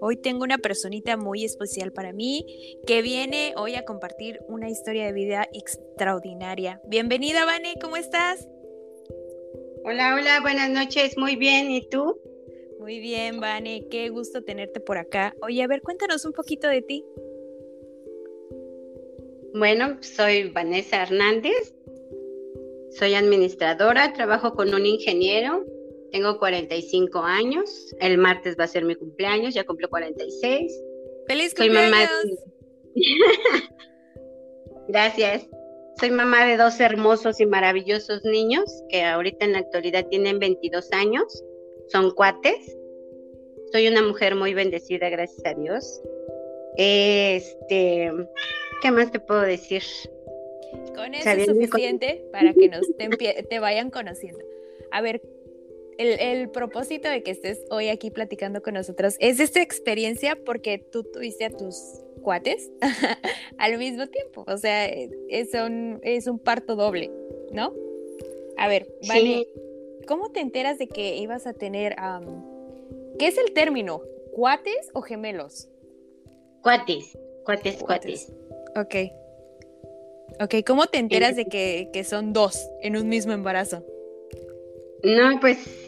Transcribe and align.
Hoy 0.00 0.16
tengo 0.16 0.44
una 0.44 0.58
personita 0.58 1.16
muy 1.16 1.44
especial 1.44 1.92
para 1.92 2.12
mí 2.12 2.44
que 2.86 3.00
viene 3.00 3.54
hoy 3.56 3.74
a 3.76 3.84
compartir 3.84 4.38
una 4.46 4.68
historia 4.68 5.06
de 5.06 5.12
vida 5.12 5.48
extraordinaria. 5.52 6.80
Bienvenida, 6.86 7.44
Vane, 7.44 7.74
¿cómo 7.80 7.96
estás? 7.96 8.46
Hola, 9.84 10.14
hola, 10.14 10.40
buenas 10.42 10.68
noches, 10.70 11.16
muy 11.16 11.36
bien, 11.36 11.70
¿y 11.70 11.88
tú? 11.88 12.20
Muy 12.78 13.00
bien, 13.00 13.40
Vane, 13.40 13.86
qué 13.90 14.10
gusto 14.10 14.42
tenerte 14.42 14.80
por 14.80 14.98
acá. 14.98 15.34
Oye, 15.42 15.62
a 15.62 15.66
ver, 15.66 15.80
cuéntanos 15.80 16.24
un 16.24 16.32
poquito 16.32 16.68
de 16.68 16.82
ti. 16.82 17.04
Bueno, 19.54 19.96
soy 20.02 20.50
Vanessa 20.50 21.02
Hernández, 21.02 21.74
soy 22.90 23.14
administradora, 23.14 24.12
trabajo 24.12 24.54
con 24.54 24.74
un 24.74 24.84
ingeniero 24.84 25.64
tengo 26.12 26.38
45 26.38 27.18
años. 27.20 27.94
El 28.00 28.18
martes 28.18 28.56
va 28.58 28.64
a 28.64 28.68
ser 28.68 28.84
mi 28.84 28.94
cumpleaños, 28.94 29.54
ya 29.54 29.64
cumplo 29.64 29.88
46. 29.88 30.82
¡Feliz 31.26 31.54
cumpleaños! 31.54 32.10
Gracias. 34.88 35.46
Soy 35.98 36.10
mamá 36.10 36.46
de 36.46 36.56
dos 36.56 36.78
hermosos 36.80 37.40
y 37.40 37.46
maravillosos 37.46 38.22
niños 38.24 38.64
que 38.90 39.02
ahorita 39.02 39.46
en 39.46 39.52
la 39.52 39.58
actualidad 39.60 40.06
tienen 40.08 40.38
22 40.38 40.92
años. 40.92 41.44
Son 41.88 42.10
cuates. 42.12 42.76
Soy 43.72 43.88
una 43.88 44.02
mujer 44.02 44.34
muy 44.34 44.54
bendecida, 44.54 45.08
gracias 45.08 45.44
a 45.44 45.54
Dios. 45.54 46.02
Este, 46.76 48.12
¿qué 48.82 48.90
más 48.90 49.10
te 49.10 49.20
puedo 49.20 49.40
decir? 49.40 49.82
Con 50.94 51.14
eso 51.14 51.30
es 51.30 51.46
suficiente 51.46 52.24
para 52.30 52.52
que 52.52 52.68
nos 52.68 52.86
te 53.48 53.58
vayan 53.58 53.90
conociendo. 53.90 54.44
A 54.92 55.00
ver, 55.00 55.20
el, 55.98 56.50
propósito 56.50 57.08
de 57.08 57.22
que 57.22 57.30
estés 57.30 57.64
hoy 57.70 57.88
aquí 57.88 58.10
platicando 58.10 58.62
con 58.62 58.74
nosotros 58.74 59.16
es 59.18 59.40
esta 59.40 59.60
experiencia 59.60 60.38
porque 60.44 60.78
tú 60.78 61.04
tuviste 61.04 61.44
a 61.44 61.50
tus 61.50 61.76
cuates 62.22 62.70
al 63.58 63.78
mismo 63.78 64.06
tiempo. 64.08 64.44
O 64.46 64.56
sea, 64.56 64.86
es 64.86 65.54
un, 65.54 66.00
es 66.02 66.26
un 66.26 66.38
parto 66.38 66.76
doble, 66.76 67.10
¿no? 67.52 67.72
A 68.56 68.68
ver, 68.68 68.86
vale. 69.08 69.46
¿Cómo 70.06 70.30
te 70.30 70.40
enteras 70.40 70.78
de 70.78 70.86
que 70.86 71.16
ibas 71.16 71.46
a 71.46 71.52
tener, 71.52 71.96
qué 73.18 73.26
es 73.26 73.38
el 73.38 73.52
término? 73.52 74.02
¿Cuates 74.32 74.90
o 74.92 75.02
gemelos? 75.02 75.68
Cuates, 76.62 77.18
cuates, 77.44 77.82
cuates. 77.82 78.32
Ok. 78.76 78.94
Ok, 80.40 80.54
¿cómo 80.66 80.86
te 80.86 80.98
enteras 80.98 81.36
de 81.36 81.46
que, 81.46 81.90
que 81.92 82.04
son 82.04 82.32
dos 82.32 82.68
en 82.82 82.96
un 82.96 83.08
mismo 83.08 83.32
embarazo? 83.32 83.84
No, 85.02 85.38
pues 85.40 85.85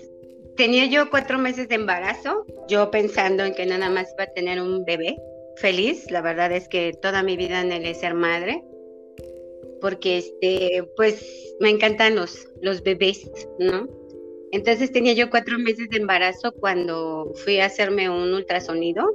tenía 0.59 0.87
yo 0.87 1.09
cuatro 1.09 1.39
meses 1.39 1.69
de 1.69 1.77
embarazo, 1.77 2.45
yo 2.69 2.91
pensando 2.91 3.45
en 3.45 3.55
que 3.55 3.64
nada 3.64 3.89
más 3.89 4.12
iba 4.12 4.25
a 4.25 4.33
tener 4.34 4.61
un 4.61 4.84
bebé 4.84 5.17
feliz. 5.56 6.11
La 6.11 6.20
verdad 6.20 6.51
es 6.51 6.69
que 6.69 6.92
toda 7.01 7.23
mi 7.23 7.37
vida 7.37 7.61
anhelé 7.61 7.95
ser 7.95 8.14
madre, 8.14 8.64
porque 9.81 10.18
este, 10.18 10.83
pues 10.97 11.55
me 11.61 11.70
encantan 11.70 12.17
los, 12.17 12.48
los 12.61 12.83
bebés, 12.83 13.30
¿no? 13.61 13.89
Entonces 14.51 14.91
tenía 14.91 15.13
yo 15.13 15.30
cuatro 15.30 15.58
meses 15.58 15.89
de 15.91 15.98
embarazo 15.98 16.52
cuando 16.52 17.33
fui 17.45 17.61
a 17.61 17.67
hacerme 17.67 18.11
un 18.11 18.35
ultrasonido 18.35 19.07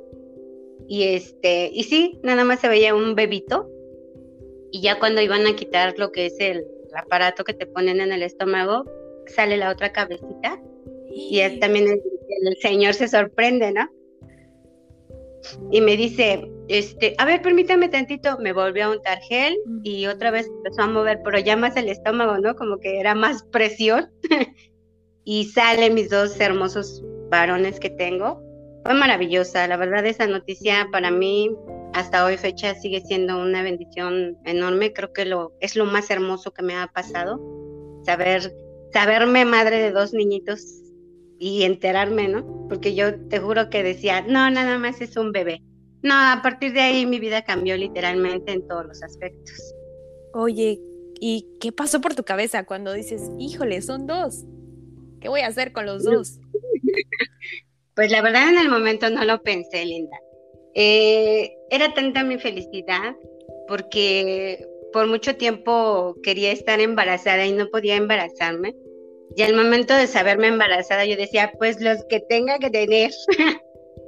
y 0.87 1.03
este, 1.03 1.69
y 1.73 1.83
sí, 1.83 2.19
nada 2.23 2.45
más 2.45 2.61
se 2.61 2.69
veía 2.69 2.95
un 2.95 3.15
bebito 3.15 3.69
y 4.71 4.81
ya 4.81 4.97
cuando 4.97 5.21
iban 5.21 5.45
a 5.45 5.55
quitar 5.57 5.95
lo 5.97 6.11
que 6.13 6.27
es 6.27 6.39
el 6.39 6.65
aparato 6.95 7.43
que 7.43 7.53
te 7.53 7.65
ponen 7.65 7.99
en 7.99 8.13
el 8.13 8.23
estómago, 8.23 8.85
sale 9.27 9.57
la 9.57 9.71
otra 9.71 9.91
cabecita 9.91 10.61
y 11.15 11.39
es 11.39 11.59
también 11.59 11.87
el, 11.89 12.57
señor 12.61 12.93
se 12.93 13.07
sorprende, 13.07 13.71
¿no? 13.71 13.89
Y 15.71 15.81
me 15.81 15.97
dice, 15.97 16.49
este, 16.67 17.15
a 17.17 17.25
ver, 17.25 17.41
permítame 17.41 17.89
tantito, 17.89 18.37
me 18.39 18.53
volvió 18.53 18.85
a 18.85 18.91
untar 18.91 19.19
gel 19.19 19.57
y 19.83 20.05
otra 20.07 20.31
vez 20.31 20.47
empezó 20.47 20.83
a 20.83 20.87
mover, 20.87 21.19
pero 21.23 21.39
ya 21.39 21.57
más 21.57 21.75
el 21.75 21.89
estómago, 21.89 22.37
¿no? 22.37 22.55
Como 22.55 22.79
que 22.79 22.99
era 22.99 23.13
más 23.13 23.43
presión. 23.43 24.09
y 25.25 25.45
salen 25.45 25.93
mis 25.93 26.09
dos 26.09 26.39
hermosos 26.39 27.03
varones 27.29 27.79
que 27.79 27.89
tengo. 27.89 28.41
Fue 28.83 28.93
maravillosa, 28.93 29.67
la 29.67 29.77
verdad 29.77 30.05
esa 30.05 30.27
noticia 30.27 30.87
para 30.91 31.09
mí 31.09 31.49
hasta 31.93 32.25
hoy 32.25 32.37
fecha 32.37 32.75
sigue 32.75 33.01
siendo 33.01 33.39
una 33.39 33.63
bendición 33.63 34.37
enorme, 34.45 34.91
creo 34.91 35.13
que 35.13 35.25
lo 35.25 35.53
es 35.59 35.75
lo 35.75 35.85
más 35.85 36.09
hermoso 36.09 36.51
que 36.51 36.63
me 36.63 36.75
ha 36.75 36.87
pasado, 36.87 37.39
saber 38.03 38.53
saberme 38.91 39.45
madre 39.45 39.81
de 39.81 39.91
dos 39.91 40.13
niñitos 40.13 40.82
y 41.43 41.63
enterarme, 41.63 42.29
¿no? 42.29 42.67
Porque 42.69 42.95
yo 42.95 43.19
te 43.27 43.39
juro 43.39 43.69
que 43.69 43.83
decía, 43.83 44.21
no, 44.21 44.49
nada 44.49 44.79
más 44.79 45.01
es 45.01 45.17
un 45.17 45.33
bebé. 45.33 45.61
No, 46.01 46.13
a 46.13 46.39
partir 46.41 46.71
de 46.71 46.79
ahí 46.79 47.05
mi 47.05 47.19
vida 47.19 47.43
cambió 47.43 47.75
literalmente 47.75 48.53
en 48.53 48.65
todos 48.65 48.85
los 48.85 49.03
aspectos. 49.03 49.75
Oye, 50.33 50.79
¿y 51.19 51.45
qué 51.59 51.73
pasó 51.73 51.99
por 51.99 52.15
tu 52.15 52.23
cabeza 52.23 52.65
cuando 52.65 52.93
dices, 52.93 53.29
híjole, 53.37 53.81
son 53.81 54.07
dos? 54.07 54.45
¿Qué 55.19 55.27
voy 55.27 55.41
a 55.41 55.47
hacer 55.47 55.73
con 55.73 55.85
los 55.85 56.03
dos? 56.03 56.39
Pues 57.95 58.09
la 58.09 58.23
verdad 58.23 58.49
en 58.49 58.57
el 58.57 58.69
momento 58.69 59.07
no 59.11 59.23
lo 59.23 59.43
pensé, 59.43 59.85
Linda. 59.85 60.17
Eh, 60.73 61.53
era 61.69 61.93
tanta 61.93 62.23
mi 62.23 62.39
felicidad 62.39 63.15
porque 63.67 64.67
por 64.91 65.05
mucho 65.05 65.35
tiempo 65.35 66.15
quería 66.23 66.51
estar 66.51 66.79
embarazada 66.79 67.45
y 67.45 67.51
no 67.51 67.67
podía 67.67 67.95
embarazarme. 67.95 68.73
Y 69.35 69.41
al 69.41 69.55
momento 69.55 69.95
de 69.95 70.07
saberme 70.07 70.47
embarazada, 70.47 71.05
yo 71.05 71.15
decía, 71.15 71.51
pues 71.57 71.81
los 71.81 72.03
que 72.05 72.19
tenga 72.19 72.59
que 72.59 72.69
tener. 72.69 73.11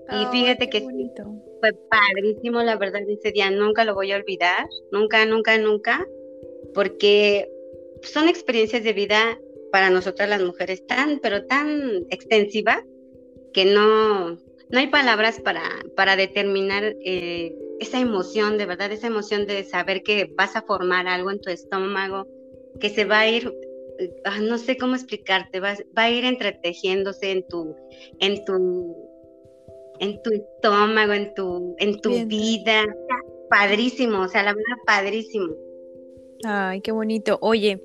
y 0.10 0.26
fíjate 0.32 0.70
que 0.70 0.82
fue 0.82 1.74
padrísimo, 1.90 2.62
la 2.62 2.76
verdad, 2.78 3.02
ese 3.10 3.32
día 3.32 3.50
nunca 3.50 3.86
lo 3.86 3.96
voy 3.96 4.12
a 4.12 4.18
olvidar, 4.18 4.68
nunca, 4.92 5.26
nunca, 5.26 5.58
nunca, 5.58 6.06
porque 6.74 7.50
son 8.02 8.28
experiencias 8.28 8.84
de 8.84 8.94
vida 8.94 9.40
para 9.72 9.90
nosotras 9.90 10.30
las 10.30 10.44
mujeres 10.44 10.86
tan, 10.86 11.20
pero 11.20 11.46
tan 11.46 12.06
extensivas 12.10 12.84
que 13.52 13.66
no, 13.66 14.32
no 14.70 14.80
hay 14.80 14.88
palabras 14.88 15.40
para, 15.40 15.64
para 15.96 16.16
determinar 16.16 16.96
eh, 17.04 17.56
esa 17.80 18.00
emoción, 18.00 18.58
de 18.58 18.66
verdad, 18.66 18.92
esa 18.92 19.08
emoción 19.08 19.48
de 19.48 19.64
saber 19.64 20.04
que 20.04 20.32
vas 20.38 20.56
a 20.56 20.62
formar 20.62 21.08
algo 21.08 21.32
en 21.32 21.42
tu 21.42 21.50
estómago, 21.50 22.28
que 22.80 22.90
se 22.90 23.06
va 23.06 23.22
a 23.22 23.30
ir 23.30 23.52
Ah, 24.26 24.40
no 24.42 24.58
sé 24.58 24.78
cómo 24.78 24.96
explicarte, 24.96 25.60
va, 25.60 25.76
va, 25.98 26.04
a 26.04 26.12
ir 26.12 26.26
entretejiéndose 26.26 27.32
en 27.32 27.48
tu, 27.48 27.76
en 28.20 28.44
tu, 28.46 28.96
en 30.00 30.22
tu 30.22 30.32
estómago, 30.32 31.14
en 31.14 31.34
tu, 31.34 31.76
en 31.80 32.02
tu 32.02 32.26
vida. 32.26 32.84
Padrísimo, 33.50 34.22
o 34.22 34.28
sea, 34.28 34.44
la 34.44 34.54
verdad, 34.54 34.76
padrísimo. 34.86 35.56
Ay, 36.44 36.82
qué 36.82 36.92
bonito. 36.92 37.38
Oye, 37.42 37.82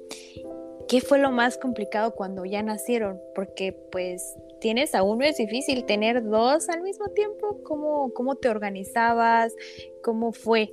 ¿qué 0.88 1.00
fue 1.00 1.18
lo 1.18 1.30
más 1.30 1.58
complicado 1.58 2.14
cuando 2.14 2.44
ya 2.44 2.62
nacieron? 2.62 3.20
Porque 3.34 3.72
pues 3.92 4.36
tienes 4.60 4.94
a 4.94 5.02
uno 5.02 5.24
es 5.24 5.36
difícil 5.36 5.84
tener 5.84 6.24
dos 6.24 6.68
al 6.68 6.82
mismo 6.82 7.08
tiempo. 7.08 7.62
¿Cómo, 7.62 8.12
cómo 8.12 8.36
te 8.36 8.48
organizabas? 8.48 9.54
¿Cómo 10.02 10.32
fue? 10.32 10.72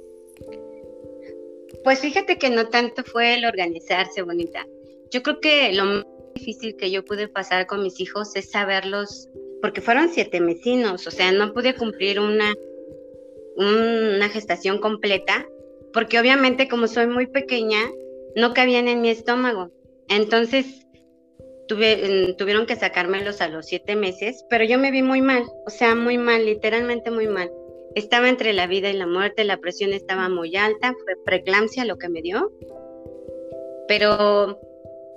Pues 1.83 1.99
fíjate 1.99 2.37
que 2.37 2.49
no 2.49 2.69
tanto 2.69 3.03
fue 3.03 3.35
el 3.35 3.45
organizarse, 3.45 4.21
bonita. 4.21 4.65
Yo 5.11 5.23
creo 5.23 5.39
que 5.39 5.73
lo 5.73 5.85
más 5.85 6.05
difícil 6.35 6.75
que 6.75 6.91
yo 6.91 7.03
pude 7.03 7.27
pasar 7.27 7.67
con 7.67 7.81
mis 7.81 7.99
hijos 7.99 8.35
es 8.35 8.51
saberlos, 8.51 9.29
porque 9.61 9.81
fueron 9.81 10.09
siete 10.09 10.39
mesinos, 10.39 11.07
o 11.07 11.11
sea, 11.11 11.31
no 11.31 11.53
pude 11.53 11.75
cumplir 11.75 12.19
una, 12.19 12.53
una 13.55 14.29
gestación 14.29 14.79
completa, 14.79 15.45
porque 15.93 16.19
obviamente 16.19 16.67
como 16.67 16.87
soy 16.87 17.07
muy 17.07 17.27
pequeña, 17.27 17.79
no 18.35 18.53
cabían 18.53 18.87
en 18.87 19.01
mi 19.01 19.09
estómago. 19.09 19.71
Entonces, 20.09 20.85
tuve, 21.67 22.35
tuvieron 22.37 22.65
que 22.65 22.75
sacármelos 22.75 23.41
a 23.41 23.47
los 23.47 23.65
siete 23.65 23.95
meses, 23.95 24.45
pero 24.49 24.63
yo 24.63 24.77
me 24.77 24.91
vi 24.91 25.01
muy 25.01 25.21
mal, 25.21 25.43
o 25.65 25.69
sea, 25.69 25.95
muy 25.95 26.17
mal, 26.17 26.45
literalmente 26.45 27.11
muy 27.11 27.27
mal. 27.27 27.51
Estaba 27.95 28.29
entre 28.29 28.53
la 28.53 28.67
vida 28.67 28.89
y 28.89 28.93
la 28.93 29.07
muerte, 29.07 29.43
la 29.43 29.57
presión 29.57 29.91
estaba 29.91 30.29
muy 30.29 30.55
alta, 30.55 30.93
fue 31.03 31.15
preeclampsia 31.25 31.85
lo 31.85 31.97
que 31.97 32.09
me 32.09 32.21
dio. 32.21 32.51
Pero 33.87 34.59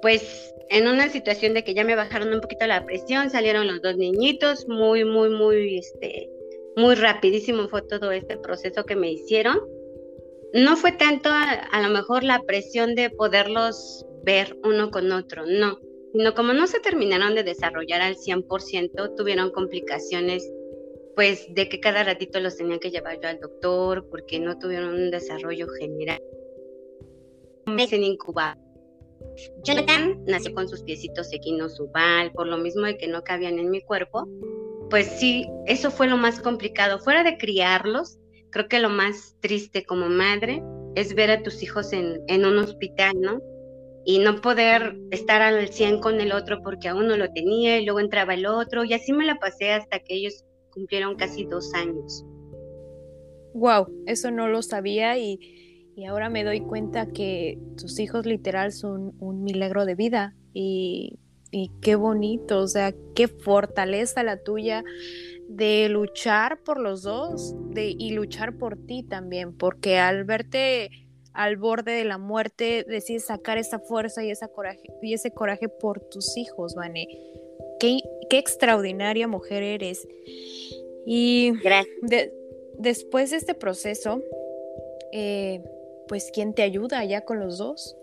pues 0.02 0.55
en 0.70 0.87
una 0.87 1.08
situación 1.08 1.52
de 1.52 1.64
que 1.64 1.75
ya 1.75 1.85
me 1.85 1.97
bajaron 1.97 2.32
un 2.32 2.41
poquito 2.41 2.67
la 2.67 2.85
presión, 2.85 3.31
salieron 3.31 3.67
los 3.67 3.82
dos 3.82 3.97
niñitos 3.97 4.69
muy, 4.69 5.05
muy, 5.05 5.29
muy, 5.31 5.79
este, 5.79 6.31
muy 6.76 6.94
rapidísimo 6.94 7.69
fue 7.69 7.82
todo 7.82 8.12
este 8.12 8.37
proceso 8.37 8.85
que 8.85 8.97
me 8.97 9.11
hicieron. 9.11 9.58
No 10.52 10.76
fue 10.76 10.93
tanto 10.93 11.31
a, 11.32 11.82
lo 11.82 11.88
mejor 11.91 12.25
la 12.25 12.43
presión 12.43 12.94
de 12.94 13.11
poderlos 13.11 14.06
ver 14.25 14.56
uno 14.64 14.91
con 14.91 15.11
otro, 15.12 15.44
no, 15.47 15.79
sino 16.12 16.35
como 16.35 16.53
no 16.53 16.67
se 16.67 16.81
terminaron 16.81 17.35
de 17.35 17.43
desarrollar 17.43 18.00
al 18.00 18.17
100%, 18.17 19.14
tuvieron 19.17 19.50
complicaciones 19.50 20.49
pues 21.17 21.53
de 21.53 21.69
que 21.69 21.81
cada 21.81 22.05
ratito 22.05 22.41
los 22.41 22.56
tenía 22.56 22.79
que 22.79 22.91
llevar 22.91 23.20
yo 23.20 23.29
al 23.29 23.41
doctor 23.41 24.08
porque 24.08 24.38
no 24.38 24.58
tuvieron 24.58 24.94
un 24.94 25.11
desarrollo 25.11 25.67
general. 25.69 26.23
Me 27.67 27.85
en 27.85 28.05
incubado. 28.05 28.69
Jonathan 29.64 30.22
nació 30.26 30.55
con 30.55 30.69
sus 30.69 30.82
piecitos 30.82 31.32
equinos 31.32 31.76
subal, 31.76 32.32
por 32.32 32.46
lo 32.46 32.58
mismo 32.58 32.87
de 32.87 32.96
que 32.96 33.08
no 33.08 33.22
cabían 33.22 33.58
en 33.58 33.70
mi 33.70 33.82
cuerpo, 33.82 34.28
pues 34.90 35.06
sí, 35.06 35.46
eso 35.67 35.90
fue 35.90 36.08
lo 36.08 36.17
más 36.17 36.40
complicado. 36.40 36.99
Fuera 36.99 37.22
de 37.22 37.38
criarlos, 37.38 38.19
creo 38.50 38.69
que 38.69 38.81
lo 38.81 38.90
más 38.90 39.37
triste 39.40 39.84
como 39.84 40.08
madre 40.08 40.62
es 40.96 41.14
ver 41.14 41.31
a 41.31 41.43
tus 41.43 41.62
hijos 41.62 41.93
en, 41.93 42.44
un 42.44 42.58
hospital, 42.58 43.20
¿no? 43.20 43.40
Y 44.05 44.19
no 44.19 44.40
poder 44.40 44.96
estar 45.12 45.43
al 45.43 45.69
100 45.69 46.00
con 46.00 46.20
el 46.20 46.32
otro 46.32 46.61
porque 46.62 46.88
a 46.88 46.94
uno 46.94 47.17
lo 47.17 47.31
tenía 47.32 47.78
y 47.78 47.84
luego 47.84 48.00
entraba 48.00 48.34
el 48.34 48.46
otro. 48.46 48.84
Y 48.84 48.93
así 48.93 49.12
me 49.12 49.25
la 49.25 49.38
pasé 49.38 49.70
hasta 49.72 50.00
que 50.00 50.14
ellos 50.14 50.44
cumplieron 50.70 51.14
casi 51.17 51.44
dos 51.44 51.72
años. 51.75 52.25
Wow, 53.55 53.87
eso 54.06 54.31
no 54.31 54.49
lo 54.49 54.62
sabía 54.62 55.19
y, 55.19 55.38
y 56.00 56.06
ahora 56.06 56.31
me 56.31 56.44
doy 56.44 56.61
cuenta 56.61 57.06
que 57.06 57.58
tus 57.76 57.99
hijos 58.00 58.25
literal 58.26 58.73
son 58.73 59.14
un 59.20 59.43
milagro 59.43 59.85
de 59.85 59.94
vida 59.94 60.35
y 60.55 61.19
y 61.50 61.70
qué 61.81 61.97
bonito, 61.97 62.61
o 62.61 62.69
sea, 62.69 62.94
qué 63.14 63.29
fortaleza 63.29 64.23
la 64.23 64.43
tuya 64.43 64.85
de 65.49 65.88
luchar 65.88 66.62
por 66.62 66.79
los 66.79 67.02
dos 67.02 67.55
de, 67.70 67.94
y 67.99 68.12
luchar 68.12 68.56
por 68.56 68.76
ti 68.76 69.02
también, 69.02 69.56
porque 69.56 69.99
al 69.99 70.25
verte 70.25 70.91
al 71.32 71.56
borde 71.56 71.93
de 71.93 72.05
la 72.05 72.19
muerte 72.19 72.85
decides 72.88 73.26
sacar 73.26 73.56
esa 73.56 73.79
fuerza 73.79 74.25
y, 74.25 74.31
esa 74.31 74.49
coraje, 74.49 74.82
y 75.00 75.14
ese 75.14 75.31
coraje 75.31 75.69
por 75.69 76.00
tus 76.00 76.37
hijos, 76.37 76.75
Vane. 76.75 77.06
Qué, 77.79 77.99
qué 78.29 78.38
extraordinaria 78.38 79.29
mujer 79.29 79.62
eres. 79.62 80.06
Y 81.06 81.53
después 82.79 83.31
de 83.31 83.37
este 83.37 83.55
proceso, 83.55 84.20
eh, 85.12 85.62
pues, 86.10 86.32
¿quién 86.34 86.54
te 86.54 86.62
ayuda 86.62 87.04
ya 87.04 87.20
con 87.20 87.38
los 87.38 87.56
dos? 87.58 87.96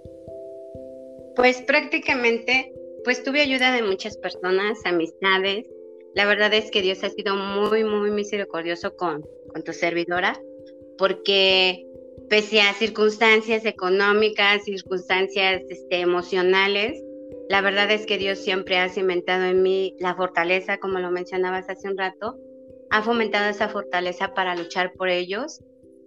Pues 1.36 1.62
prácticamente 1.62 2.74
pues 3.04 3.22
tuve 3.22 3.42
ayuda 3.42 3.74
de 3.74 3.84
muchas 3.84 4.16
personas, 4.18 4.80
amistades. 4.86 5.68
La 6.16 6.26
verdad 6.26 6.54
es 6.54 6.72
que 6.72 6.82
Dios 6.82 7.04
ha 7.04 7.10
sido 7.10 7.36
muy, 7.36 7.84
muy 7.84 8.10
misericordioso 8.12 8.96
con, 8.96 9.26
con 9.52 9.62
tu 9.62 9.74
servidora, 9.74 10.40
porque 10.98 11.86
pese 12.30 12.62
a 12.62 12.74
circunstancias 12.74 13.66
económicas, 13.66 14.64
circunstancias 14.64 15.64
este, 15.70 16.00
emocionales, 16.00 17.04
la 17.50 17.60
verdad 17.60 17.92
es 17.92 18.06
que 18.06 18.18
Dios 18.18 18.40
siempre 18.40 18.78
ha 18.78 18.88
cimentado 18.88 19.44
en 19.44 19.64
mí 19.64 19.96
la 20.00 20.16
fortaleza, 20.16 20.78
como 20.78 21.00
lo 21.00 21.12
mencionabas 21.12 21.70
hace 21.70 21.90
un 21.90 21.98
rato, 21.98 22.38
ha 22.90 23.04
fomentado 23.04 23.50
esa 23.50 23.68
fortaleza 23.68 24.34
para 24.34 24.56
luchar 24.56 24.94
por 24.94 25.10
ellos. 25.10 25.62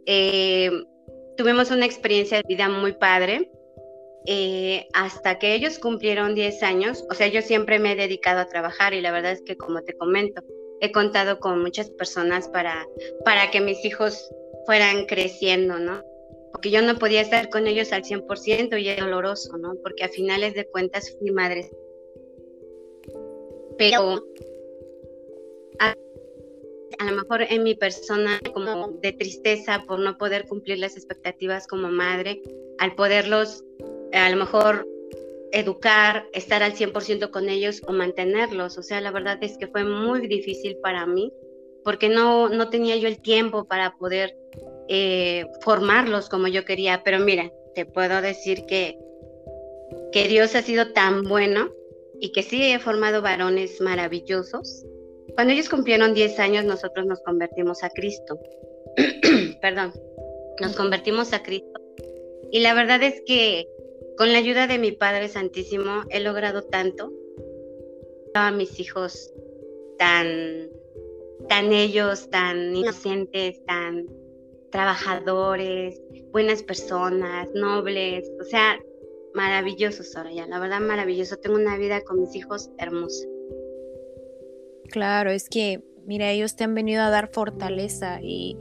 Eh, 0.07 0.71
tuvimos 1.41 1.71
una 1.71 1.87
experiencia 1.87 2.37
de 2.37 2.43
vida 2.47 2.69
muy 2.69 2.93
padre. 2.93 3.51
Eh, 4.27 4.87
hasta 4.93 5.39
que 5.39 5.55
ellos 5.55 5.79
cumplieron 5.79 6.35
10 6.35 6.63
años, 6.63 7.07
o 7.11 7.15
sea, 7.15 7.29
yo 7.29 7.41
siempre 7.41 7.79
me 7.79 7.93
he 7.93 7.97
dedicado 7.97 8.41
a 8.41 8.49
trabajar 8.49 8.93
y 8.93 9.01
la 9.01 9.11
verdad 9.11 9.33
es 9.33 9.41
que 9.41 9.57
como 9.57 9.81
te 9.81 9.95
comento, 9.95 10.43
he 10.83 10.93
contado 10.93 11.41
con 11.41 11.63
muchas 11.63 11.89
personas 11.89 12.47
para, 12.49 12.87
para 13.25 13.51
que 13.51 13.63
mis 13.63 13.83
hijos 13.87 14.31
fueran 14.67 15.07
creciendo, 15.07 15.79
¿no? 15.79 16.03
Porque 16.53 16.71
yo 16.71 16.83
no 16.83 16.99
podía 16.99 17.23
estar 17.23 17.49
con 17.49 17.67
ellos 17.67 17.91
al 17.95 18.03
100% 18.03 18.79
y 18.79 18.91
es 18.91 18.99
doloroso, 18.99 19.57
¿no? 19.57 19.77
Porque 19.83 20.05
a 20.05 20.09
finales 20.11 20.53
de 20.53 20.67
cuentas 20.67 21.17
fui 21.19 21.31
madre. 21.31 21.71
Pero 23.79 24.23
a 27.01 27.05
lo 27.05 27.17
mejor 27.17 27.43
en 27.43 27.63
mi 27.63 27.75
persona 27.75 28.39
como 28.53 28.89
de 29.01 29.13
tristeza 29.13 29.85
por 29.89 30.01
no 30.01 30.19
poder 30.19 30.47
cumplir 30.47 30.79
las 30.79 30.97
expectativas 30.97 31.67
como 31.67 31.89
madre, 31.89 32.43
al 32.79 32.95
poderlos 32.95 33.65
a 34.13 34.29
lo 34.29 34.37
mejor 34.37 34.87
educar, 35.53 36.27
estar 36.35 36.63
al 36.63 36.75
100% 36.75 37.31
con 37.31 37.49
ellos 37.49 37.81
o 37.87 37.93
mantenerlos. 37.93 38.77
O 38.77 38.83
sea, 38.83 39.01
la 39.01 39.11
verdad 39.11 39.39
es 39.41 39.57
que 39.57 39.67
fue 39.67 39.83
muy 39.83 40.29
difícil 40.29 40.77
para 40.83 41.07
mí 41.07 41.33
porque 41.85 42.11
no, 42.11 42.51
no 42.51 42.69
tenía 42.69 42.97
yo 42.97 43.09
el 43.09 43.23
tiempo 43.23 43.65
para 43.65 43.97
poder 43.97 44.37
eh, 44.89 45.47
formarlos 45.63 46.29
como 46.29 46.49
yo 46.49 46.67
quería. 46.67 47.03
Pero 47.03 47.19
mira, 47.19 47.51
te 47.75 47.87
puedo 47.87 48.21
decir 48.21 48.67
que, 48.67 48.99
que 50.13 50.29
Dios 50.29 50.55
ha 50.55 50.61
sido 50.61 50.93
tan 50.93 51.23
bueno 51.23 51.71
y 52.21 52.33
que 52.33 52.43
sí 52.43 52.63
he 52.63 52.79
formado 52.79 53.23
varones 53.23 53.81
maravillosos. 53.81 54.85
Cuando 55.41 55.55
ellos 55.55 55.71
cumplieron 55.71 56.13
10 56.13 56.39
años, 56.39 56.67
nosotros 56.67 57.07
nos 57.07 57.23
convertimos 57.23 57.83
a 57.83 57.89
Cristo. 57.89 58.39
Perdón, 59.63 59.95
nos 60.61 60.77
convertimos 60.77 61.33
a 61.33 61.43
Cristo. 61.43 61.81
Y 62.53 62.61
la 62.61 62.75
verdad 62.75 63.03
es 63.03 63.23
que 63.25 63.67
con 64.19 64.33
la 64.33 64.39
ayuda 64.39 64.67
de 64.67 64.79
mi 64.79 64.93
Padre 64.93 65.29
Santísimo 65.29 66.03
he 66.11 66.21
logrado 66.21 66.61
tanto. 66.65 67.11
A 68.35 68.51
mis 68.51 68.79
hijos 68.81 69.33
tan, 69.97 70.69
tan 71.49 71.73
ellos, 71.73 72.29
tan 72.29 72.77
inocentes, 72.77 73.65
tan 73.65 74.09
trabajadores, 74.71 76.03
buenas 76.33 76.63
personas, 76.63 77.49
nobles, 77.55 78.31
o 78.39 78.45
sea, 78.45 78.79
maravillosos 79.33 80.15
ahora 80.17 80.33
ya, 80.35 80.47
la 80.47 80.61
verdad 80.61 80.81
maravilloso. 80.81 81.39
Tengo 81.39 81.57
una 81.57 81.79
vida 81.79 82.03
con 82.03 82.21
mis 82.21 82.37
hijos 82.37 82.69
hermosa. 82.77 83.27
Claro, 84.91 85.31
es 85.31 85.49
que, 85.49 85.83
mira, 86.07 86.31
ellos 86.31 86.57
te 86.57 86.65
han 86.65 86.75
venido 86.75 87.03
a 87.03 87.11
dar 87.11 87.31
fortaleza 87.33 88.21
y 88.23 88.57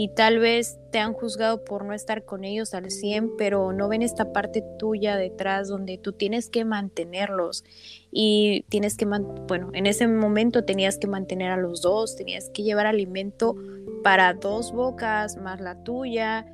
y 0.00 0.06
tal 0.10 0.38
vez 0.38 0.78
te 0.92 1.00
han 1.00 1.12
juzgado 1.12 1.64
por 1.64 1.84
no 1.84 1.92
estar 1.92 2.24
con 2.24 2.44
ellos 2.44 2.72
al 2.72 2.88
100, 2.88 3.36
pero 3.36 3.72
no 3.72 3.88
ven 3.88 4.02
esta 4.02 4.32
parte 4.32 4.62
tuya 4.78 5.16
detrás 5.16 5.66
donde 5.66 5.98
tú 5.98 6.12
tienes 6.12 6.48
que 6.48 6.64
mantenerlos 6.64 7.64
y 8.12 8.64
tienes 8.68 8.96
que, 8.96 9.06
bueno, 9.06 9.70
en 9.72 9.86
ese 9.86 10.06
momento 10.06 10.64
tenías 10.64 10.98
que 10.98 11.08
mantener 11.08 11.50
a 11.50 11.56
los 11.56 11.82
dos, 11.82 12.14
tenías 12.14 12.48
que 12.50 12.62
llevar 12.62 12.86
alimento 12.86 13.56
para 14.04 14.34
dos 14.34 14.70
bocas 14.70 15.36
más 15.36 15.60
la 15.60 15.82
tuya 15.82 16.46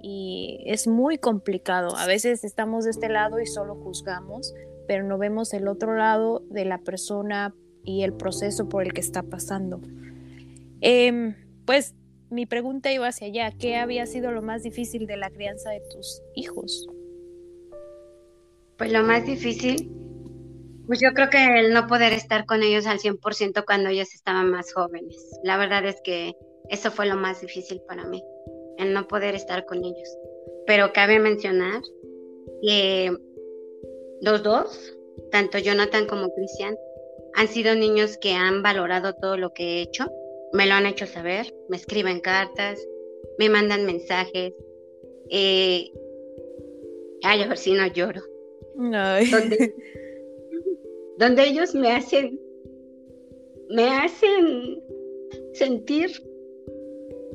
y 0.00 0.62
es 0.66 0.86
muy 0.86 1.18
complicado. 1.18 1.96
A 1.96 2.06
veces 2.06 2.44
estamos 2.44 2.84
de 2.84 2.90
este 2.90 3.08
lado 3.08 3.40
y 3.40 3.46
solo 3.46 3.74
juzgamos, 3.74 4.54
pero 4.86 5.02
no 5.02 5.18
vemos 5.18 5.54
el 5.54 5.66
otro 5.66 5.96
lado 5.96 6.44
de 6.50 6.66
la 6.66 6.78
persona 6.78 7.52
y 7.84 8.02
el 8.02 8.12
proceso 8.12 8.68
por 8.68 8.84
el 8.84 8.92
que 8.92 9.00
está 9.00 9.22
pasando. 9.22 9.80
Em, 10.80 11.34
pues 11.64 11.94
mi 12.30 12.46
pregunta 12.46 12.92
iba 12.92 13.06
hacia 13.06 13.26
allá, 13.26 13.52
¿qué 13.58 13.76
había 13.76 14.06
sido 14.06 14.32
lo 14.32 14.42
más 14.42 14.62
difícil 14.62 15.06
de 15.06 15.16
la 15.16 15.30
crianza 15.30 15.70
de 15.70 15.80
tus 15.80 16.22
hijos? 16.34 16.88
Pues 18.78 18.90
lo 18.90 19.02
más 19.02 19.26
difícil, 19.26 19.90
pues 20.86 20.98
yo 21.00 21.12
creo 21.12 21.30
que 21.30 21.60
el 21.60 21.72
no 21.72 21.86
poder 21.86 22.12
estar 22.12 22.46
con 22.46 22.62
ellos 22.62 22.86
al 22.86 22.98
100% 22.98 23.64
cuando 23.64 23.90
ellos 23.90 24.14
estaban 24.14 24.50
más 24.50 24.72
jóvenes. 24.72 25.16
La 25.44 25.56
verdad 25.56 25.84
es 25.84 26.00
que 26.02 26.34
eso 26.70 26.90
fue 26.90 27.06
lo 27.06 27.16
más 27.16 27.40
difícil 27.42 27.80
para 27.86 28.04
mí, 28.06 28.22
el 28.78 28.92
no 28.92 29.06
poder 29.06 29.34
estar 29.34 29.64
con 29.66 29.84
ellos. 29.84 30.16
Pero 30.66 30.92
cabe 30.92 31.18
mencionar 31.18 31.82
que 32.62 33.14
los 34.22 34.42
dos, 34.42 34.94
tanto 35.30 35.58
Jonathan 35.58 36.06
como 36.06 36.32
Cristian, 36.32 36.76
han 37.34 37.48
sido 37.48 37.74
niños 37.74 38.18
que 38.18 38.32
han 38.32 38.62
valorado 38.62 39.14
todo 39.14 39.36
lo 39.36 39.52
que 39.52 39.64
he 39.64 39.82
hecho 39.82 40.10
me 40.52 40.66
lo 40.66 40.74
han 40.74 40.86
hecho 40.86 41.06
saber, 41.06 41.52
me 41.68 41.76
escriben 41.76 42.20
cartas, 42.20 42.86
me 43.38 43.48
mandan 43.48 43.86
mensajes. 43.86 44.52
Eh, 45.30 45.90
ay, 47.22 47.42
a 47.42 47.48
ver 47.48 47.58
si 47.58 47.72
no 47.72 47.86
lloro. 47.86 48.20
Donde, 51.18 51.44
ellos 51.44 51.74
me 51.74 51.90
hacen, 51.90 52.38
me 53.70 53.88
hacen 53.88 54.82
sentir 55.54 56.10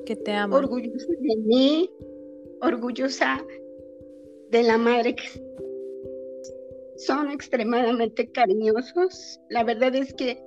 que 0.06 0.16
te 0.16 0.32
amo. 0.32 0.58
Orgullosa 0.58 1.08
de 1.20 1.36
mí, 1.38 1.90
orgullosa 2.62 3.44
de 4.50 4.64
la 4.64 4.78
madre 4.78 5.16
que 5.16 5.24
son 6.98 7.32
extremadamente 7.32 8.32
cariñosos. 8.32 9.40
La 9.50 9.64
verdad 9.64 9.96
es 9.96 10.14
que 10.14 10.42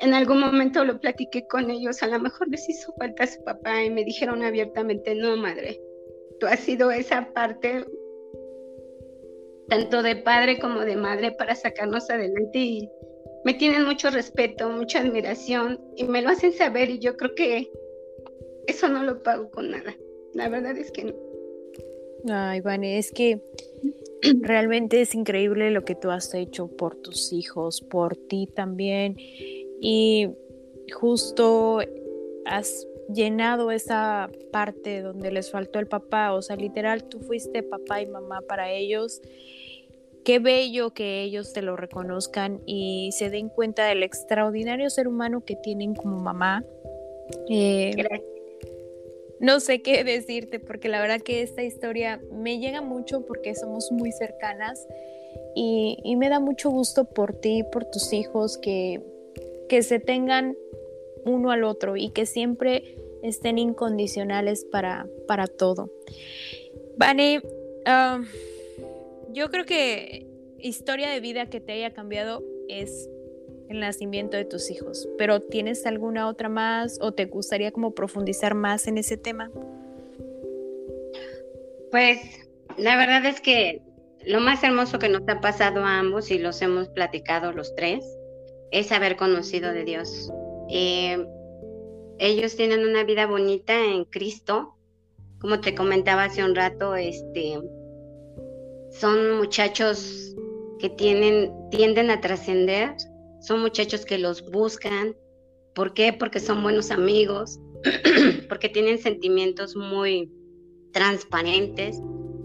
en 0.00 0.14
algún 0.14 0.40
momento 0.40 0.84
lo 0.84 1.00
platiqué 1.00 1.46
con 1.46 1.70
ellos, 1.70 2.02
a 2.02 2.08
lo 2.08 2.18
mejor 2.18 2.48
les 2.48 2.68
hizo 2.68 2.92
falta 2.98 3.26
su 3.26 3.42
papá 3.44 3.84
y 3.84 3.90
me 3.90 4.04
dijeron 4.04 4.42
abiertamente, 4.42 5.14
no, 5.14 5.36
madre, 5.36 5.80
tú 6.40 6.46
has 6.46 6.60
sido 6.60 6.90
esa 6.90 7.32
parte 7.32 7.84
tanto 9.68 10.02
de 10.02 10.16
padre 10.16 10.58
como 10.58 10.80
de 10.80 10.96
madre 10.96 11.32
para 11.32 11.54
sacarnos 11.54 12.10
adelante 12.10 12.58
y 12.58 12.90
me 13.44 13.54
tienen 13.54 13.84
mucho 13.84 14.10
respeto, 14.10 14.68
mucha 14.68 15.00
admiración 15.00 15.80
y 15.96 16.04
me 16.04 16.22
lo 16.22 16.30
hacen 16.30 16.52
saber 16.52 16.90
y 16.90 16.98
yo 16.98 17.16
creo 17.16 17.34
que 17.34 17.70
eso 18.66 18.88
no 18.88 19.02
lo 19.02 19.22
pago 19.22 19.50
con 19.50 19.70
nada. 19.70 19.94
La 20.34 20.48
verdad 20.48 20.76
es 20.76 20.90
que 20.90 21.04
no. 21.04 21.14
Ay, 22.28 22.60
Vane, 22.60 22.98
es 22.98 23.12
que 23.12 23.40
realmente 24.40 25.00
es 25.00 25.14
increíble 25.14 25.70
lo 25.70 25.84
que 25.84 25.94
tú 25.94 26.10
has 26.10 26.34
hecho 26.34 26.68
por 26.68 26.96
tus 26.96 27.32
hijos, 27.32 27.80
por 27.80 28.16
ti 28.16 28.46
también. 28.46 29.16
Y 29.80 30.28
justo 30.92 31.80
has 32.46 32.86
llenado 33.12 33.70
esa 33.70 34.30
parte 34.52 35.02
donde 35.02 35.30
les 35.30 35.50
faltó 35.50 35.78
el 35.78 35.86
papá, 35.86 36.32
o 36.32 36.42
sea, 36.42 36.56
literal, 36.56 37.04
tú 37.04 37.20
fuiste 37.20 37.62
papá 37.62 38.00
y 38.00 38.06
mamá 38.06 38.40
para 38.48 38.70
ellos. 38.72 39.20
Qué 40.24 40.38
bello 40.38 40.90
que 40.90 41.22
ellos 41.22 41.52
te 41.52 41.60
lo 41.60 41.76
reconozcan 41.76 42.62
y 42.64 43.10
se 43.12 43.28
den 43.28 43.50
cuenta 43.50 43.84
del 43.84 44.02
extraordinario 44.02 44.88
ser 44.88 45.06
humano 45.06 45.44
que 45.44 45.54
tienen 45.56 45.94
como 45.94 46.18
mamá. 46.18 46.64
Eh, 47.50 47.92
no 49.44 49.60
sé 49.60 49.82
qué 49.82 50.04
decirte 50.04 50.58
porque 50.58 50.88
la 50.88 51.00
verdad 51.00 51.20
que 51.20 51.42
esta 51.42 51.62
historia 51.62 52.20
me 52.32 52.58
llega 52.58 52.80
mucho 52.80 53.26
porque 53.26 53.54
somos 53.54 53.92
muy 53.92 54.10
cercanas 54.10 54.86
y, 55.54 56.16
me 56.16 56.28
da 56.28 56.40
mucho 56.40 56.70
gusto 56.70 57.04
por 57.04 57.34
ti, 57.34 57.62
por 57.70 57.84
tus 57.84 58.12
hijos, 58.12 58.56
que, 58.56 59.02
que 59.68 59.82
se 59.82 59.98
tengan 60.00 60.56
uno 61.24 61.50
al 61.50 61.64
otro 61.64 61.96
y 61.96 62.10
que 62.10 62.26
siempre 62.26 62.96
estén 63.22 63.58
incondicionales 63.58 64.64
para, 64.64 65.06
para 65.28 65.46
todo. 65.46 65.90
Vane, 66.96 67.42
yo 69.32 69.50
creo 69.50 69.64
que 69.66 70.26
historia 70.58 71.10
de 71.10 71.20
vida 71.20 71.46
que 71.46 71.60
te 71.60 71.72
haya 71.72 71.92
cambiado 71.92 72.42
es 72.68 73.10
el 73.74 73.80
nacimiento 73.80 74.36
de 74.36 74.44
tus 74.44 74.70
hijos, 74.70 75.08
pero 75.18 75.40
¿tienes 75.40 75.84
alguna 75.86 76.28
otra 76.28 76.48
más 76.48 76.98
o 77.00 77.12
te 77.12 77.26
gustaría 77.26 77.72
como 77.72 77.94
profundizar 77.94 78.54
más 78.54 78.86
en 78.86 78.98
ese 78.98 79.16
tema? 79.16 79.50
Pues 81.90 82.18
la 82.76 82.96
verdad 82.96 83.26
es 83.26 83.40
que 83.40 83.82
lo 84.26 84.40
más 84.40 84.64
hermoso 84.64 84.98
que 84.98 85.08
nos 85.08 85.22
ha 85.28 85.40
pasado 85.40 85.84
a 85.84 85.98
ambos 85.98 86.30
y 86.30 86.38
los 86.38 86.62
hemos 86.62 86.88
platicado 86.88 87.52
los 87.52 87.74
tres 87.74 88.04
es 88.70 88.90
haber 88.90 89.16
conocido 89.16 89.72
de 89.72 89.84
Dios. 89.84 90.32
Eh, 90.70 91.24
ellos 92.18 92.56
tienen 92.56 92.86
una 92.86 93.04
vida 93.04 93.26
bonita 93.26 93.84
en 93.84 94.04
Cristo. 94.04 94.76
Como 95.40 95.60
te 95.60 95.74
comentaba 95.74 96.24
hace 96.24 96.42
un 96.42 96.54
rato, 96.54 96.96
este, 96.96 97.60
son 98.90 99.36
muchachos 99.36 100.34
que 100.78 100.88
tienen, 100.90 101.52
tienden 101.70 102.10
a 102.10 102.20
trascender, 102.20 102.94
son 103.46 103.60
muchachos 103.60 104.04
que 104.04 104.18
los 104.18 104.50
buscan. 104.50 105.14
¿Por 105.74 105.94
qué? 105.94 106.12
Porque 106.12 106.40
son 106.40 106.62
buenos 106.62 106.90
amigos, 106.90 107.58
porque 108.48 108.68
tienen 108.68 108.98
sentimientos 108.98 109.76
muy 109.76 110.30
transparentes. 110.92 111.98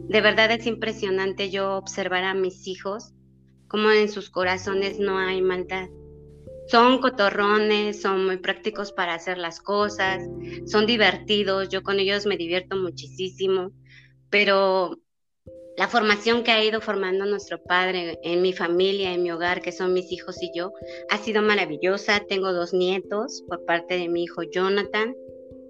De 0.07 0.21
verdad 0.21 0.51
es 0.51 0.65
impresionante 0.65 1.49
yo 1.49 1.77
observar 1.77 2.23
a 2.23 2.33
mis 2.33 2.67
hijos, 2.67 3.13
como 3.67 3.91
en 3.91 4.09
sus 4.09 4.29
corazones 4.29 4.99
no 4.99 5.17
hay 5.17 5.41
maldad 5.41 5.89
son 6.69 6.99
cotorrones, 6.99 7.99
son 7.99 8.27
muy 8.27 8.37
prácticos 8.37 8.91
para 8.91 9.15
hacer 9.15 9.39
las 9.39 9.59
cosas, 9.59 10.21
son 10.67 10.85
divertidos, 10.85 11.69
yo 11.69 11.81
con 11.81 11.99
ellos 11.99 12.27
me 12.27 12.37
divierto 12.37 12.77
muchísimo, 12.77 13.71
pero 14.29 14.99
la 15.79 15.87
formación 15.87 16.43
que 16.43 16.51
ha 16.51 16.61
ido 16.61 16.81
formando 16.81 17.25
nuestro 17.25 17.57
padre 17.57 18.19
en 18.23 18.41
mi 18.41 18.51
familia, 18.51 19.13
en 19.13 19.23
mi 19.23 19.31
hogar, 19.31 19.61
que 19.61 19.71
son 19.71 19.93
mis 19.93 20.11
hijos 20.11 20.43
y 20.43 20.51
yo, 20.53 20.73
ha 21.09 21.17
sido 21.19 21.41
maravillosa. 21.41 22.19
Tengo 22.27 22.51
dos 22.51 22.73
nietos 22.73 23.45
por 23.47 23.63
parte 23.63 23.97
de 23.97 24.09
mi 24.09 24.25
hijo 24.25 24.43
Jonathan, 24.43 25.15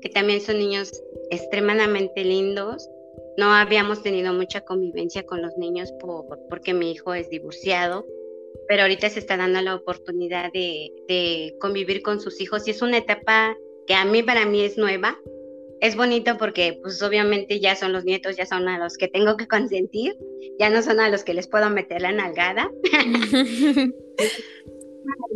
que 0.02 0.10
también 0.10 0.42
son 0.42 0.58
niños 0.58 0.92
extremadamente 1.30 2.24
lindos. 2.24 2.90
No 3.38 3.54
habíamos 3.54 4.02
tenido 4.02 4.34
mucha 4.34 4.62
convivencia 4.62 5.28
con 5.28 5.44
los 5.44 5.56
niños 5.58 5.92
por, 6.00 6.26
porque 6.50 6.74
mi 6.74 6.92
hijo 6.92 7.14
es 7.14 7.30
divorciado 7.30 8.04
pero 8.68 8.84
ahorita 8.84 9.10
se 9.10 9.20
está 9.20 9.38
dando 9.38 9.62
la 9.62 9.76
oportunidad 9.76 10.52
de, 10.52 11.56
convivir 11.60 12.02
con 12.02 12.20
sus 12.20 12.42
hijos 12.42 12.68
y 12.68 12.72
es 12.72 12.82
una 12.82 12.98
etapa 12.98 13.56
que 13.88 13.94
a 13.94 14.06
mí 14.06 14.24
para 14.24 14.46
mí 14.46 14.62
es 14.62 14.78
nueva. 14.78 15.20
Es 15.82 15.96
bonito 15.96 16.38
porque 16.38 16.78
pues 16.82 17.02
obviamente 17.02 17.60
ya 17.60 17.76
son 17.76 17.94
los 17.94 18.04
nietos, 18.04 18.36
ya 18.36 18.46
son 18.46 18.68
a 18.68 18.78
los 18.78 18.98
que 18.98 19.08
tengo 19.08 19.38
que 19.38 19.48
consentir, 19.48 20.16
ya 20.60 20.70
no 20.70 20.82
son 20.82 21.00
a 21.00 21.10
los 21.10 21.24
que 21.24 21.34
les 21.34 21.48
puedo 21.48 21.70
meter 21.70 22.02
la 22.02 22.12
nalgada. 22.12 22.70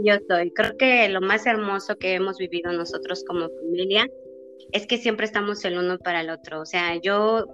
Yo 0.04 0.16
soy, 0.28 0.52
creo 0.52 0.78
que 0.78 1.08
lo 1.10 1.22
más 1.22 1.46
hermoso 1.46 1.96
que 1.96 2.14
hemos 2.14 2.38
vivido 2.38 2.72
nosotros 2.74 3.24
como 3.26 3.48
familia 3.50 4.08
es 4.72 4.86
que 4.86 4.98
siempre 4.98 5.26
estamos 5.26 5.64
el 5.66 5.78
uno 5.78 5.98
para 5.98 6.22
el 6.22 6.30
otro. 6.30 6.62
O 6.62 6.66
sea, 6.66 6.96
yo 7.02 7.46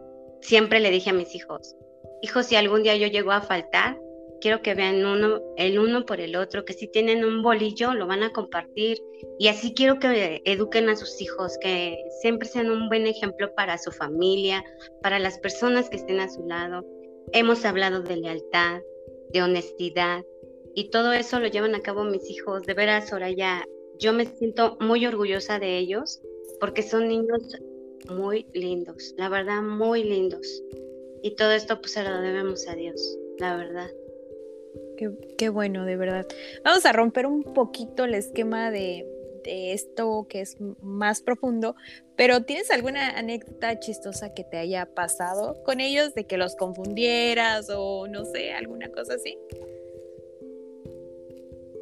siempre 0.42 0.80
le 0.80 0.90
dije 0.90 1.12
a 1.12 1.14
mis 1.14 1.36
hijos, 1.36 1.76
hijos, 2.22 2.48
si 2.48 2.56
algún 2.56 2.84
día 2.84 2.96
yo 2.96 3.08
llego 3.08 3.32
a 3.32 3.42
faltar, 3.42 4.00
quiero 4.40 4.62
que 4.62 4.74
vean 4.74 5.06
uno, 5.06 5.42
el 5.58 5.80
uno 5.80 6.06
por 6.06 6.20
el 6.20 6.36
otro, 6.36 6.66
que 6.66 6.74
si 6.74 6.88
tienen 6.88 7.24
un 7.24 7.42
bolillo 7.42 7.94
lo 7.94 8.08
van 8.08 8.24
a 8.24 8.32
compartir 8.32 8.98
y 9.38 9.48
así 9.48 9.74
quiero 9.74 10.00
que 10.00 10.42
eduquen 10.46 10.90
a 10.90 10.96
sus 10.96 11.22
hijos, 11.22 11.58
que 11.62 11.98
siempre 12.22 12.48
sean 12.48 12.72
un 12.72 12.90
buen 12.90 13.08
ejemplo 13.08 13.54
para 13.56 13.78
su 13.78 13.92
familia, 13.92 14.64
para 15.02 15.20
las 15.20 15.40
personas 15.40 15.90
que 15.90 15.98
estén 15.98 16.20
a 16.20 16.30
su 16.30 16.46
lado. 16.48 16.86
Hemos 17.34 17.66
hablado 17.66 18.02
de 18.02 18.18
lealtad, 18.18 18.82
de 19.32 19.42
honestidad 19.42 20.24
y 20.76 20.90
todo 20.90 21.14
eso 21.14 21.40
lo 21.40 21.48
llevan 21.48 21.76
a 21.76 21.82
cabo 21.82 22.04
mis 22.04 22.30
hijos. 22.30 22.64
De 22.64 22.74
veras, 22.74 23.10
Soraya, 23.10 23.66
yo 24.00 24.14
me 24.14 24.26
siento 24.26 24.78
muy 24.80 25.06
orgullosa 25.06 25.60
de 25.60 25.78
ellos 25.78 26.22
porque 26.60 26.84
son 26.84 27.08
niños 27.08 27.56
muy 28.10 28.48
lindos, 28.54 29.14
la 29.18 29.30
verdad, 29.30 29.62
muy 29.62 30.04
lindos. 30.04 30.64
Y 31.22 31.36
todo 31.36 31.52
esto 31.52 31.80
pues 31.82 31.94
se 31.94 32.04
lo 32.04 32.22
debemos 32.22 32.68
a 32.68 32.76
Dios, 32.76 33.18
la 33.40 33.58
verdad. 33.58 33.90
Qué, 35.38 35.50
bueno, 35.50 35.86
de 35.86 35.96
verdad. 35.96 36.26
Vamos 36.64 36.86
a 36.86 36.92
romper 36.92 37.26
un 37.26 37.44
poquito 37.44 38.06
el 38.06 38.16
esquema 38.16 38.72
de, 38.72 39.06
esto 39.46 40.28
que 40.30 40.42
es 40.42 40.58
más 40.82 41.22
profundo, 41.22 41.76
pero 42.16 42.44
¿tienes 42.44 42.70
alguna 42.70 43.18
anécdota 43.18 43.80
chistosa 43.80 44.34
que 44.34 44.44
te 44.44 44.58
haya 44.58 44.86
pasado 44.86 45.64
con 45.64 45.80
ellos 45.80 46.14
de 46.14 46.28
que 46.28 46.38
los 46.38 46.56
confundieras 46.56 47.68
o 47.76 48.08
no 48.08 48.26
sé, 48.26 48.52
alguna 48.52 48.90
cosa 48.90 49.16
así? 49.16 49.38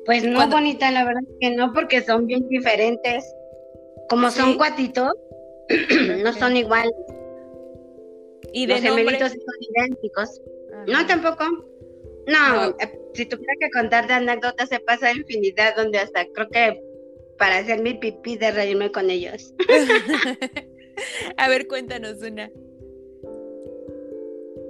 Pues 0.05 0.23
no, 0.23 0.47
bonita, 0.47 0.91
la 0.91 1.03
verdad 1.03 1.23
que 1.41 1.49
no, 1.49 1.73
porque 1.73 2.01
son 2.01 2.27
bien 2.27 2.47
diferentes. 2.47 3.25
Como 4.07 4.31
son 4.31 4.57
cuatitos, 4.57 5.13
no 6.23 6.31
son 6.31 6.55
iguales. 6.55 6.93
¿Y 8.53 8.65
de 8.65 8.75
Los 8.75 8.81
gemelitos 8.81 9.31
son 9.31 9.55
idénticos. 9.59 10.41
No, 10.87 11.05
tampoco. 11.05 11.66
No, 12.27 12.69
eh, 12.79 12.99
si 13.13 13.25
tuviera 13.25 13.53
que 13.59 13.69
contar 13.71 14.05
de 14.07 14.13
anécdotas, 14.15 14.67
se 14.67 14.79
pasa 14.81 15.13
infinidad, 15.13 15.75
donde 15.77 15.99
hasta 15.99 16.25
creo 16.25 16.49
que 16.49 16.81
para 17.37 17.59
hacer 17.59 17.81
mi 17.81 17.93
pipí 17.93 18.37
de 18.37 18.51
reírme 18.51 18.91
con 18.91 19.09
ellos. 19.09 19.53
A 21.37 21.47
ver, 21.47 21.67
cuéntanos 21.67 22.21
una. 22.21 22.51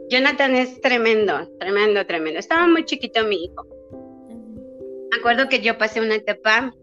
Jonathan 0.10 0.56
es 0.56 0.80
tremendo, 0.82 1.50
tremendo, 1.60 2.06
tremendo. 2.06 2.40
Estaba 2.40 2.68
muy 2.68 2.86
chiquito 2.86 3.26
mi 3.26 3.46
hijo. 3.46 3.66
Me 5.12 5.18
acuerdo 5.18 5.50
que 5.50 5.60
yo 5.60 5.78
pasé 5.78 6.00
una 6.00 6.16
etapa 6.16 6.74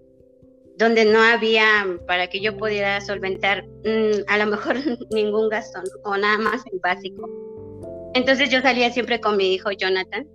donde 0.76 1.04
no 1.04 1.22
había 1.22 1.86
para 2.08 2.26
que 2.26 2.40
yo 2.40 2.56
pudiera 2.56 3.00
solventar 3.00 3.64
mm, 3.84 4.24
a 4.26 4.38
lo 4.38 4.46
mejor 4.46 4.76
ningún 5.10 5.48
gasto 5.48 5.80
o 6.02 6.16
nada 6.16 6.38
más 6.38 6.62
el 6.72 6.80
básico. 6.80 7.30
Entonces 8.14 8.50
yo 8.50 8.60
salía 8.60 8.90
siempre 8.90 9.20
con 9.20 9.36
mi 9.36 9.54
hijo 9.54 9.70
Jonathan 9.70 10.26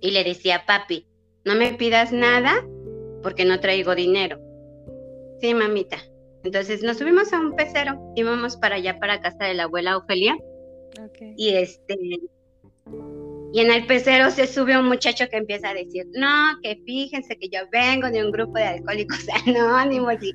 y 0.00 0.10
le 0.10 0.24
decía, 0.24 0.64
papi, 0.66 1.06
no 1.44 1.54
me 1.54 1.74
pidas 1.74 2.12
nada 2.12 2.64
porque 3.22 3.44
no 3.44 3.60
traigo 3.60 3.94
dinero. 3.94 4.38
Sí, 5.40 5.54
mamita. 5.54 5.98
Entonces 6.44 6.82
nos 6.82 6.98
subimos 6.98 7.32
a 7.32 7.40
un 7.40 7.54
pecero, 7.54 7.98
íbamos 8.16 8.56
para 8.56 8.76
allá, 8.76 8.98
para 8.98 9.20
casa 9.20 9.44
de 9.44 9.54
la 9.54 9.64
abuela 9.64 9.96
Ofelia. 9.96 10.36
Y 11.36 11.50
este, 11.50 11.96
y 13.52 13.60
en 13.60 13.70
el 13.70 13.86
pecero 13.86 14.30
se 14.30 14.46
sube 14.46 14.78
un 14.78 14.86
muchacho 14.86 15.28
que 15.28 15.36
empieza 15.36 15.70
a 15.70 15.74
decir, 15.74 16.06
no, 16.12 16.58
que 16.62 16.80
fíjense 16.84 17.36
que 17.36 17.48
yo 17.48 17.60
vengo 17.70 18.08
de 18.08 18.24
un 18.24 18.30
grupo 18.30 18.54
de 18.54 18.64
alcohólicos 18.64 19.26
anónimos 19.46 20.14
y, 20.22 20.32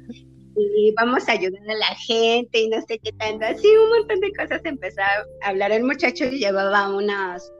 y 0.58 0.94
vamos 0.96 1.28
a 1.28 1.34
ayudar 1.34 1.62
a 1.62 1.76
la 1.76 1.96
gente 2.08 2.60
y 2.60 2.70
no 2.70 2.82
sé 2.88 3.00
qué 3.00 3.12
tanto. 3.14 3.46
Así 3.46 3.68
un 3.68 3.90
montón 3.90 4.20
de 4.20 4.32
cosas 4.34 4.62
empezó 4.66 5.02
a 5.02 5.50
hablar 5.50 5.72
el 5.72 5.84
muchacho 5.84 6.26
y 6.26 6.40
llevaba 6.40 6.94
unos 6.94 7.52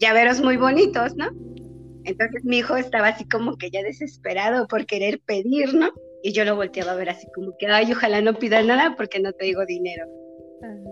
llaveros 0.00 0.40
muy 0.40 0.56
bonitos, 0.56 1.16
¿no? 1.16 1.26
Entonces 2.04 2.44
mi 2.44 2.58
hijo 2.58 2.76
estaba 2.76 3.08
así 3.08 3.26
como 3.28 3.56
que 3.56 3.70
ya 3.70 3.82
desesperado 3.82 4.66
por 4.66 4.86
querer 4.86 5.20
pedir, 5.20 5.74
¿no? 5.74 5.90
Y 6.22 6.32
yo 6.32 6.44
lo 6.44 6.56
volteaba 6.56 6.92
a 6.92 6.96
ver 6.96 7.10
así 7.10 7.26
como 7.34 7.56
que, 7.58 7.66
ay, 7.66 7.92
ojalá 7.92 8.20
no 8.20 8.34
pida 8.34 8.62
nada 8.62 8.94
porque 8.96 9.20
no 9.20 9.32
traigo 9.32 9.64
dinero. 9.66 10.06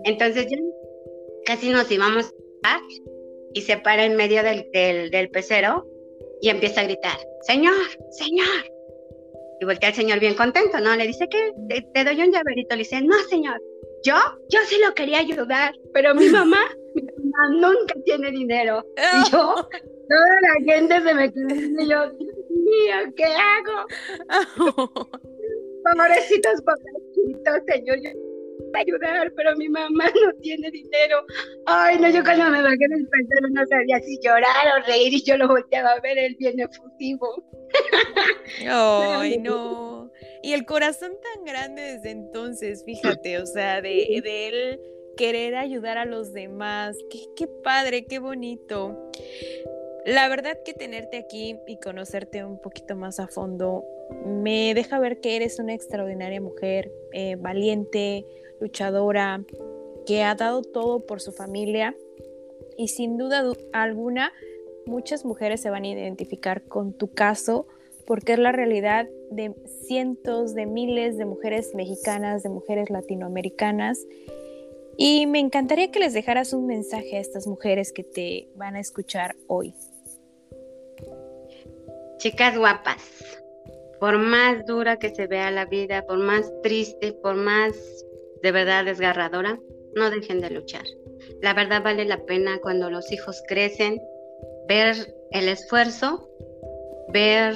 Entonces 0.05 0.47
ya 0.49 0.57
casi 1.45 1.69
nos 1.69 1.89
íbamos 1.91 2.33
a 2.63 2.79
y 3.53 3.61
se 3.61 3.77
para 3.77 4.05
en 4.05 4.15
medio 4.15 4.43
del, 4.43 4.67
del, 4.73 5.11
del, 5.11 5.29
pecero 5.29 5.85
y 6.41 6.49
empieza 6.49 6.81
a 6.81 6.85
gritar, 6.85 7.17
Señor, 7.41 7.75
Señor. 8.11 8.73
Y 9.59 9.65
voltea 9.65 9.89
al 9.89 9.95
señor 9.95 10.19
bien 10.19 10.33
contento, 10.33 10.79
¿no? 10.79 10.95
Le 10.95 11.07
dice 11.07 11.29
que 11.29 11.53
te, 11.93 12.03
doy 12.03 12.21
un 12.21 12.33
llaverito. 12.33 12.75
Le 12.75 12.79
dice, 12.79 13.01
no, 13.01 13.15
señor, 13.29 13.61
yo, 14.03 14.15
yo 14.49 14.59
sí 14.65 14.75
lo 14.85 14.93
quería 14.93 15.19
ayudar, 15.19 15.73
pero 15.93 16.13
mi 16.13 16.27
mamá, 16.29 16.59
mi 16.95 17.03
mamá 17.33 17.67
nunca 17.67 17.95
tiene 18.05 18.31
dinero. 18.31 18.85
Y 18.97 19.01
yo, 19.31 19.55
toda 20.09 20.41
la 20.41 20.73
gente 20.73 21.01
se 21.01 21.13
me 21.13 21.31
quedó 21.31 21.55
y 21.55 21.89
yo, 21.89 22.09
Dios 22.11 22.35
mío, 22.49 23.13
¿qué 23.15 23.25
hago? 23.25 23.85
Pobrecitos, 25.83 26.61
pobrecitos, 26.61 27.59
señor, 27.67 27.97
yo 28.01 28.09
ayudar, 28.73 29.31
pero 29.35 29.55
mi 29.57 29.69
mamá 29.69 30.05
no 30.05 30.33
tiene 30.41 30.71
dinero. 30.71 31.25
Ay, 31.65 31.99
no, 31.99 32.09
yo 32.09 32.23
cuando 32.23 32.49
me 32.49 32.61
bajé 32.61 32.87
del 32.89 33.07
pantalón 33.07 33.53
no 33.53 33.65
sabía 33.67 33.99
si 33.99 34.19
llorar 34.19 34.67
o 34.77 34.85
reír 34.87 35.13
y 35.13 35.23
yo 35.23 35.37
lo 35.37 35.47
volteaba 35.47 35.91
a 35.91 35.99
ver, 35.99 36.17
él 36.17 36.35
bien 36.39 36.59
efusivo. 36.59 37.43
Ay, 38.67 39.37
no. 39.39 40.11
Y 40.41 40.53
el 40.53 40.65
corazón 40.65 41.11
tan 41.21 41.45
grande 41.45 41.81
desde 41.81 42.11
entonces, 42.11 42.83
fíjate, 42.85 43.39
o 43.39 43.45
sea, 43.45 43.81
de, 43.81 44.21
de 44.23 44.47
él 44.47 44.79
querer 45.17 45.55
ayudar 45.55 45.97
a 45.97 46.05
los 46.05 46.33
demás. 46.33 46.97
Qué, 47.35 47.47
padre, 47.47 48.05
qué 48.05 48.19
bonito. 48.19 49.09
La 50.05 50.27
verdad 50.27 50.57
que 50.65 50.73
tenerte 50.73 51.17
aquí 51.17 51.57
y 51.67 51.77
conocerte 51.77 52.43
un 52.43 52.59
poquito 52.59 52.95
más 52.95 53.19
a 53.19 53.27
fondo 53.27 53.83
me 54.25 54.73
deja 54.73 54.99
ver 54.99 55.21
que 55.21 55.35
eres 55.35 55.59
una 55.59 55.73
extraordinaria 55.73 56.41
mujer, 56.41 56.91
eh, 57.13 57.35
valiente, 57.35 58.25
luchadora, 58.59 59.43
que 60.05 60.23
ha 60.23 60.35
dado 60.35 60.61
todo 60.61 61.05
por 61.05 61.21
su 61.21 61.31
familia 61.31 61.95
y 62.77 62.89
sin 62.89 63.17
duda 63.17 63.43
alguna 63.71 64.33
muchas 64.85 65.25
mujeres 65.25 65.61
se 65.61 65.69
van 65.69 65.83
a 65.83 65.87
identificar 65.87 66.63
con 66.63 66.93
tu 66.93 67.13
caso 67.13 67.67
porque 68.05 68.33
es 68.33 68.39
la 68.39 68.51
realidad 68.51 69.07
de 69.31 69.53
cientos 69.87 70.53
de 70.53 70.65
miles 70.65 71.17
de 71.17 71.25
mujeres 71.25 71.73
mexicanas, 71.73 72.43
de 72.43 72.49
mujeres 72.49 72.89
latinoamericanas. 72.89 74.05
Y 74.97 75.25
me 75.25 75.39
encantaría 75.39 75.91
que 75.91 75.99
les 75.99 76.13
dejaras 76.13 76.53
un 76.53 76.67
mensaje 76.67 77.17
a 77.17 77.19
estas 77.19 77.47
mujeres 77.47 77.91
que 77.91 78.03
te 78.03 78.49
van 78.55 78.75
a 78.75 78.79
escuchar 78.79 79.35
hoy. 79.47 79.73
Chicas 82.17 82.57
guapas, 82.57 83.01
por 83.99 84.17
más 84.17 84.65
dura 84.65 84.97
que 84.97 85.13
se 85.13 85.27
vea 85.27 85.51
la 85.51 85.65
vida, 85.65 86.05
por 86.05 86.19
más 86.19 86.51
triste, 86.61 87.13
por 87.13 87.35
más 87.35 87.73
de 88.41 88.51
verdad 88.51 88.85
desgarradora, 88.85 89.59
no 89.95 90.09
dejen 90.09 90.41
de 90.41 90.49
luchar. 90.49 90.83
La 91.41 91.53
verdad 91.53 91.81
vale 91.83 92.05
la 92.05 92.25
pena 92.25 92.59
cuando 92.61 92.89
los 92.89 93.11
hijos 93.11 93.41
crecen, 93.47 94.01
ver 94.67 95.15
el 95.31 95.49
esfuerzo, 95.49 96.29
ver 97.11 97.55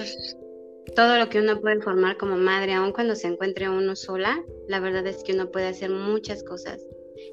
todo 0.95 1.17
lo 1.17 1.29
que 1.29 1.39
uno 1.39 1.59
puede 1.61 1.81
formar 1.81 2.17
como 2.17 2.37
madre, 2.37 2.73
aun 2.73 2.91
cuando 2.91 3.15
se 3.15 3.27
encuentre 3.27 3.69
uno 3.69 3.95
sola, 3.95 4.43
la 4.67 4.79
verdad 4.79 5.05
es 5.05 5.23
que 5.23 5.33
uno 5.33 5.51
puede 5.51 5.67
hacer 5.67 5.89
muchas 5.89 6.43
cosas. 6.43 6.81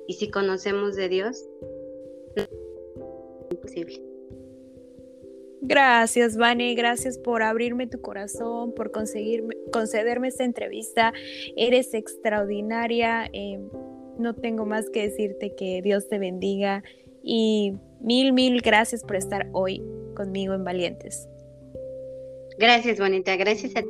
Y 0.06 0.14
si 0.14 0.30
conocemos 0.30 0.96
de 0.96 1.08
Dios, 1.08 1.44
es 2.36 2.48
imposible. 3.50 4.02
Gracias, 5.66 6.36
Vane, 6.36 6.74
gracias 6.74 7.16
por 7.16 7.42
abrirme 7.42 7.86
tu 7.86 8.00
corazón, 8.02 8.74
por 8.74 8.90
conseguirme, 8.90 9.56
concederme 9.72 10.28
esta 10.28 10.44
entrevista. 10.44 11.14
Eres 11.56 11.94
extraordinaria. 11.94 13.30
Eh, 13.32 13.58
no 14.18 14.34
tengo 14.34 14.66
más 14.66 14.90
que 14.90 15.02
decirte 15.02 15.54
que 15.56 15.80
Dios 15.82 16.06
te 16.08 16.18
bendiga 16.18 16.84
y 17.22 17.72
mil, 18.00 18.32
mil 18.32 18.60
gracias 18.60 19.02
por 19.02 19.16
estar 19.16 19.48
hoy 19.52 19.82
conmigo 20.14 20.52
en 20.54 20.64
Valientes. 20.64 21.26
Gracias, 22.58 22.98
bonita. 22.98 23.36
Gracias 23.36 23.74
a 23.76 23.82
ti. 23.82 23.88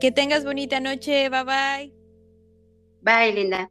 Que 0.00 0.12
tengas 0.12 0.44
bonita 0.44 0.80
noche. 0.80 1.28
Bye 1.28 1.44
bye. 1.44 1.92
Bye, 3.00 3.32
linda. 3.32 3.70